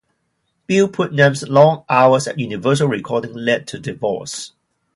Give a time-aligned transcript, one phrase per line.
[0.65, 4.51] Bill Putnam's long hours at Universal Recording led to divorce.